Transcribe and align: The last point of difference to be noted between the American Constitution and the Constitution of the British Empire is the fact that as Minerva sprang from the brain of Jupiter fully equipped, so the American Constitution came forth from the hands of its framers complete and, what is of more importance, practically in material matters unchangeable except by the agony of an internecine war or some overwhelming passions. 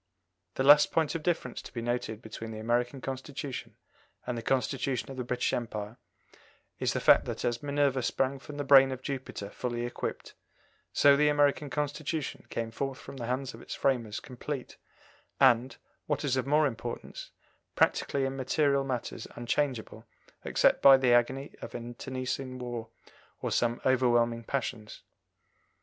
The 0.55 0.63
last 0.63 0.91
point 0.91 1.13
of 1.13 1.21
difference 1.21 1.61
to 1.61 1.71
be 1.71 1.79
noted 1.79 2.23
between 2.23 2.49
the 2.49 2.57
American 2.57 3.01
Constitution 3.01 3.75
and 4.25 4.35
the 4.35 4.41
Constitution 4.41 5.11
of 5.11 5.17
the 5.17 5.23
British 5.23 5.53
Empire 5.53 5.97
is 6.79 6.93
the 6.93 6.99
fact 6.99 7.25
that 7.25 7.45
as 7.45 7.61
Minerva 7.61 8.01
sprang 8.01 8.39
from 8.39 8.57
the 8.57 8.63
brain 8.63 8.91
of 8.91 9.03
Jupiter 9.03 9.51
fully 9.51 9.85
equipped, 9.85 10.33
so 10.91 11.15
the 11.15 11.27
American 11.29 11.69
Constitution 11.69 12.47
came 12.49 12.71
forth 12.71 12.97
from 12.97 13.17
the 13.17 13.27
hands 13.27 13.53
of 13.53 13.61
its 13.61 13.75
framers 13.75 14.19
complete 14.19 14.75
and, 15.39 15.77
what 16.07 16.25
is 16.25 16.35
of 16.35 16.47
more 16.47 16.65
importance, 16.65 17.29
practically 17.75 18.25
in 18.25 18.35
material 18.35 18.83
matters 18.83 19.27
unchangeable 19.35 20.07
except 20.43 20.81
by 20.81 20.97
the 20.97 21.13
agony 21.13 21.53
of 21.61 21.75
an 21.75 21.85
internecine 21.85 22.57
war 22.57 22.89
or 23.39 23.51
some 23.51 23.79
overwhelming 23.85 24.43
passions. 24.45 25.03